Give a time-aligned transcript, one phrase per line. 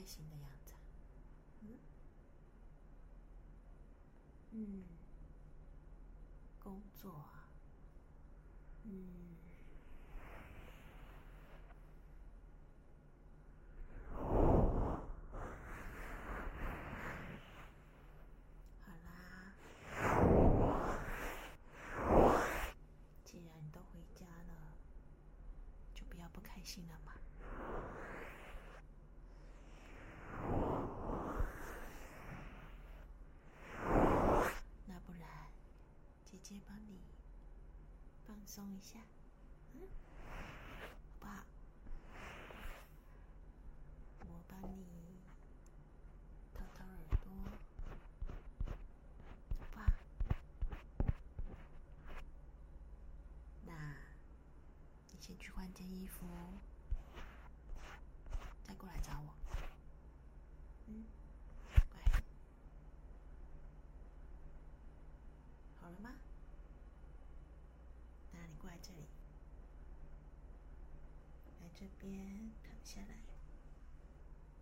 [0.00, 0.72] 开心的样子。
[1.60, 1.78] 嗯，
[4.52, 4.82] 嗯，
[6.58, 7.22] 工作，
[8.84, 9.36] 嗯，
[18.80, 19.52] 好啦，
[23.22, 24.54] 既然你都回家了，
[25.94, 27.12] 就不要不开心了嘛
[35.06, 35.28] 不然，
[36.24, 37.00] 姐姐帮你
[38.26, 38.98] 放松一下，
[39.74, 39.82] 嗯，
[41.20, 41.44] 好不好？
[44.18, 45.20] 我帮你
[46.52, 47.30] 掏掏耳朵，
[49.60, 49.86] 好不好？
[53.64, 53.72] 那
[55.12, 56.26] 你先去换件衣服。
[58.64, 59.32] 再过来找我，
[60.88, 61.04] 嗯，
[61.92, 62.02] 乖，
[65.80, 66.10] 好了吗？
[68.32, 69.04] 那你过来这里，
[71.60, 73.14] 来这边躺下来，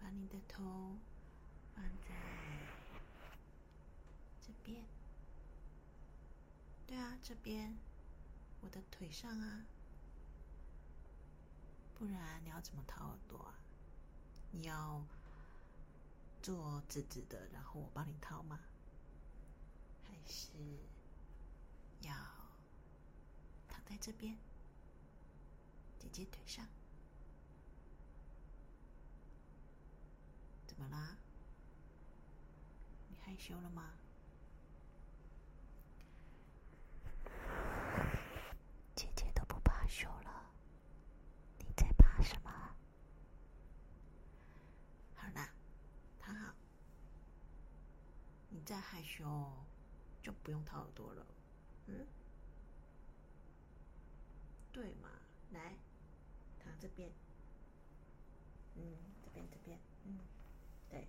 [0.00, 0.62] 把你的头
[1.74, 2.14] 放在
[4.40, 4.84] 这边，
[6.86, 7.76] 对啊，这边，
[8.60, 9.64] 我的腿上啊，
[11.98, 13.54] 不然你要怎么掏耳朵啊？
[14.52, 15.02] 你要
[16.40, 18.60] 坐直直的，然后我帮你掏吗？
[20.06, 20.50] 还是
[22.02, 22.14] 要
[23.68, 24.38] 躺在这边，
[25.98, 26.64] 姐姐腿上？
[30.78, 31.16] 么啦？
[33.08, 33.92] 你害羞了吗？
[38.94, 40.50] 姐姐都不怕羞了，
[41.58, 42.50] 你在怕什么？
[45.16, 45.50] 好啦，
[46.18, 46.54] 躺好。
[48.50, 49.52] 你再害羞，
[50.22, 51.26] 就不用掏耳朵了。
[51.86, 52.06] 嗯，
[54.72, 55.08] 对嘛，
[55.52, 55.76] 来，
[56.58, 57.10] 躺这边。
[58.76, 60.18] 嗯，这边，这边，嗯
[60.90, 61.06] 对。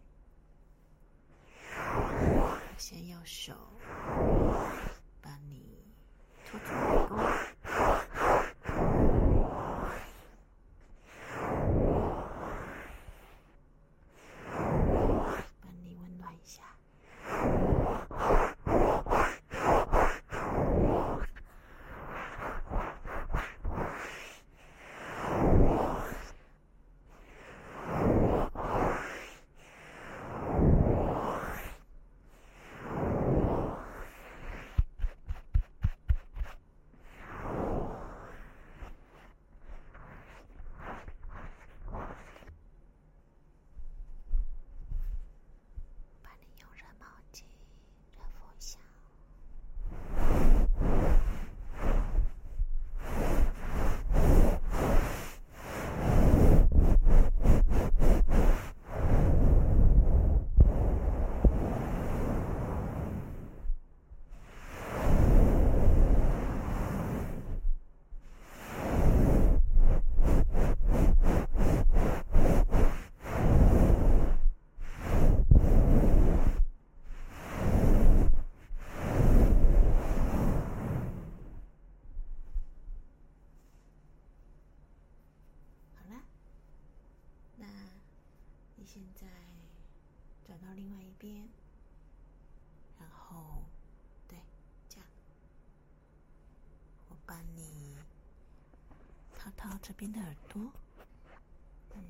[2.80, 3.52] 先用手
[5.22, 5.84] 帮你
[6.50, 7.50] 托住耳朵。
[88.92, 89.28] 现在
[90.48, 91.48] 转到另外一边，
[92.98, 93.64] 然后
[94.28, 94.40] 对，
[94.88, 95.06] 这样，
[97.10, 97.98] 我帮你
[99.38, 100.72] 掏掏这边的耳朵，
[101.94, 102.04] 嗯。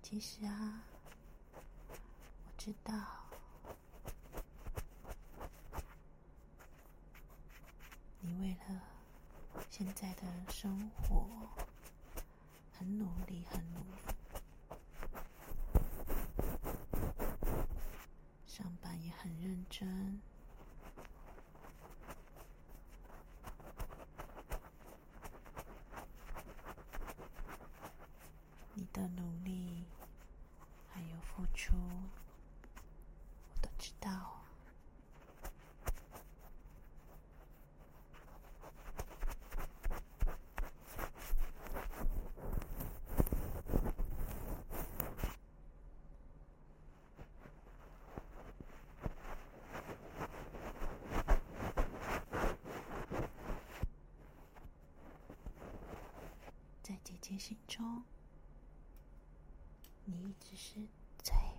[0.00, 0.82] 其实啊，
[2.44, 2.92] 我知道，
[8.20, 8.82] 你为了
[9.70, 11.24] 现在的生活
[12.76, 14.02] 很努力，很努力，
[18.44, 20.20] 上班也很认真。
[28.74, 29.86] 你的努力
[30.92, 31.16] 还有。
[31.38, 31.76] 付出，
[33.78, 34.10] 知道
[56.82, 58.02] 在姐姐心中，
[60.06, 60.74] 你一直是
[61.22, 61.57] 最。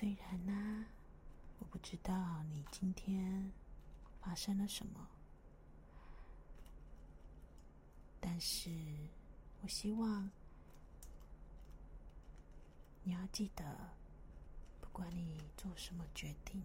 [0.00, 0.86] 虽然呢，
[1.58, 3.50] 我不知道你今天
[4.20, 5.08] 发生了什么，
[8.20, 8.70] 但是
[9.60, 10.30] 我希望
[13.02, 13.64] 你要记得，
[14.80, 16.62] 不管你做什么决定，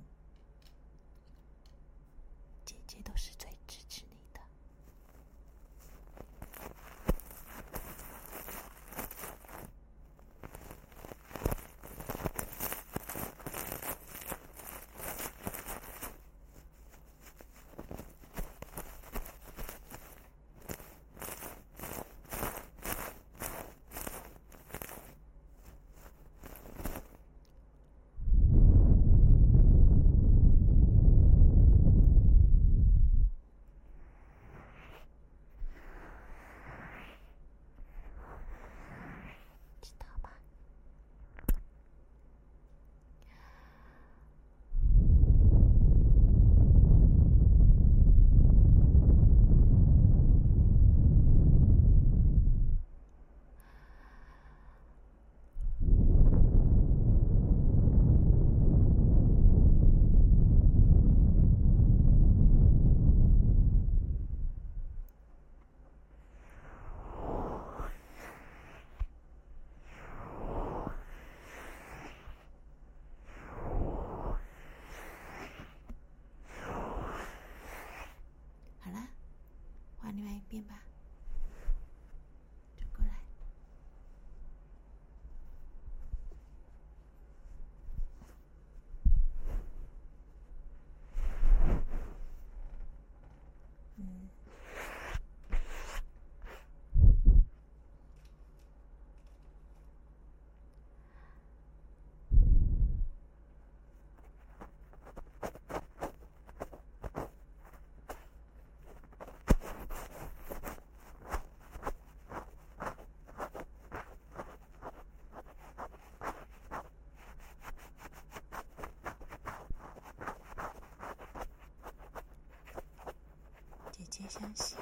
[124.34, 124.76] 相信，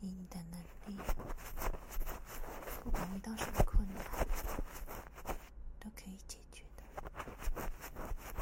[0.00, 0.98] 以你的能力，
[2.82, 4.04] 不管遇到什么困难，
[5.80, 6.82] 都可以解决的，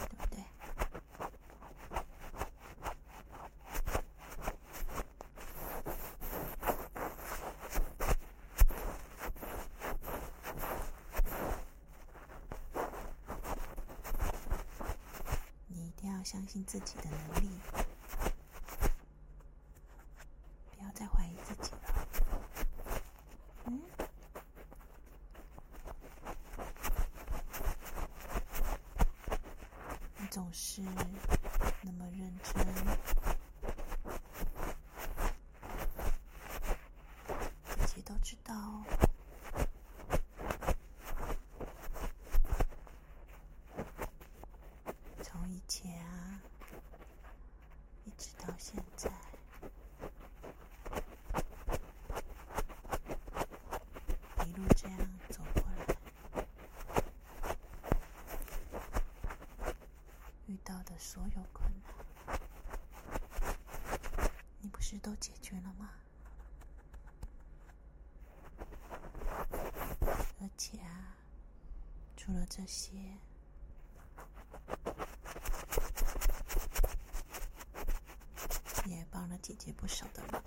[0.09, 0.43] 对不对？
[15.69, 17.49] 你一定要相信自己的能力。
[30.75, 31.12] gente.
[61.12, 61.92] 所有困难，
[64.61, 65.90] 你不是都解决了吗？
[70.40, 71.14] 而且啊，
[72.16, 72.97] 除了这些，
[78.87, 80.42] 也帮了姐姐不少的忙。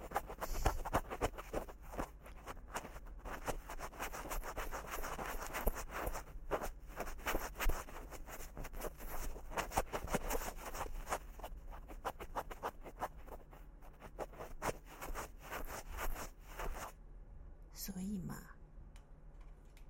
[17.77, 18.35] 所以嘛，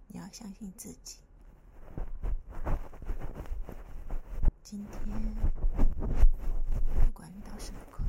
[0.07, 1.19] 你要相信自己。
[4.61, 5.01] 今天
[7.05, 8.04] 不管遇到什么困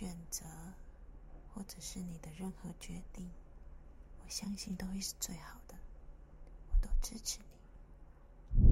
[0.00, 0.46] 选择，
[1.52, 3.30] 或者是你的任何决定，
[4.24, 5.74] 我相信都会是最好的。
[6.70, 8.64] 我都支持你。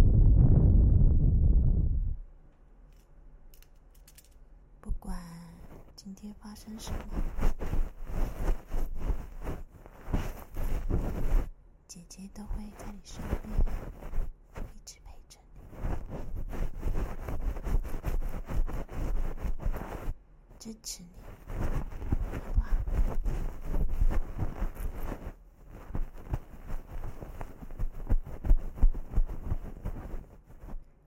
[4.81, 5.23] 不管
[5.95, 6.99] 今天发生什么，
[11.87, 14.18] 姐姐都会在你身边。
[20.69, 21.09] 支持你，
[22.45, 22.69] 好不好？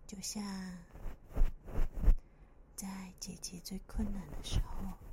[0.08, 0.44] 就像
[2.76, 2.88] 在
[3.20, 5.11] 姐姐最困难的时候。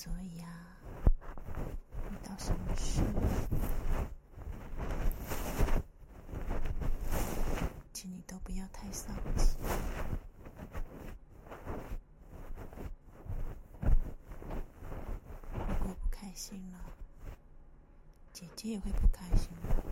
[0.00, 0.48] 所以啊，
[2.08, 3.02] 遇到什么事，
[7.92, 9.56] 请你都不要太丧气。
[15.52, 16.78] 如果不开心了，
[18.32, 19.87] 姐姐也会不开心的。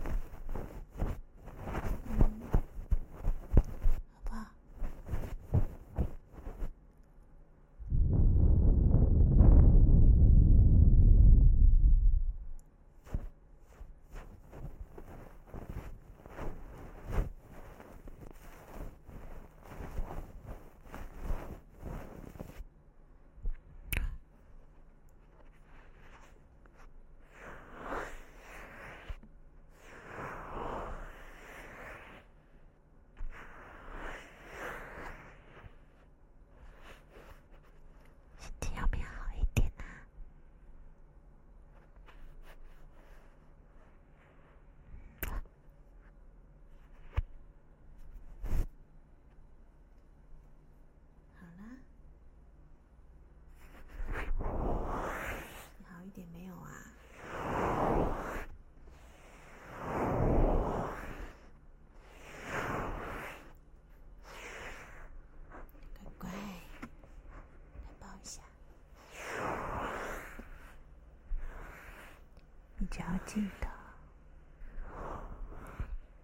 [72.97, 73.67] 只要记得，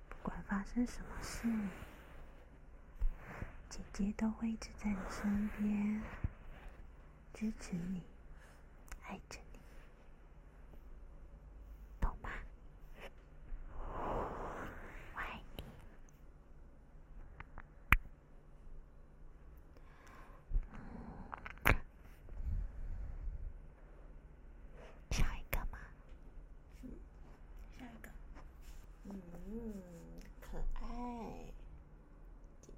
[0.10, 1.48] 不管发生什么事，
[3.70, 6.02] 姐姐都会一直在你身边，
[7.32, 8.02] 支持你，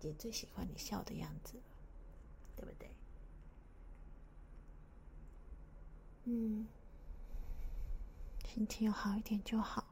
[0.06, 1.60] 也最喜欢你笑的样子，
[2.56, 2.90] 对不对？
[6.26, 6.68] 嗯，
[8.48, 9.84] 心情要好一点就好，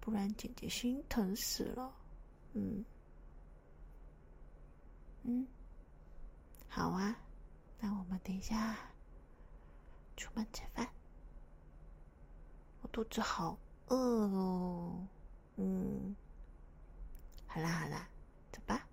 [0.00, 1.94] 不然姐姐心疼死了。
[2.54, 2.84] 嗯，
[5.24, 5.46] 嗯，
[6.68, 7.16] 好啊，
[7.78, 8.76] 那我们等一下
[10.16, 10.88] 出门吃饭，
[12.82, 15.06] 我肚子好饿哦。
[15.56, 16.14] 嗯，
[17.46, 18.08] 好啦好啦。
[18.52, 18.87] 走吧。